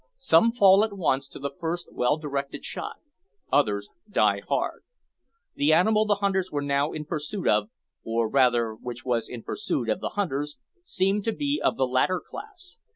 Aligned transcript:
Some 0.17 0.51
fall 0.51 0.83
at 0.83 0.97
once 0.97 1.27
to 1.27 1.37
the 1.37 1.51
first 1.59 1.93
well 1.93 2.17
directed 2.17 2.65
shot; 2.65 2.95
others 3.53 3.89
die 4.09 4.41
hard. 4.49 4.81
The 5.53 5.73
animal 5.73 6.07
the 6.07 6.15
hunters 6.15 6.49
were 6.49 6.63
now 6.63 6.91
in 6.91 7.05
pursuit 7.05 7.47
of, 7.47 7.69
or 8.03 8.27
rather 8.27 8.73
which 8.73 9.05
was 9.05 9.29
in 9.29 9.43
pursuit 9.43 9.89
of 9.89 9.99
the 9.99 10.09
hunters, 10.17 10.57
seemed 10.81 11.23
to 11.25 11.31
be 11.31 11.61
of 11.63 11.77
the 11.77 11.85
latter 11.85 12.19
class. 12.19 12.79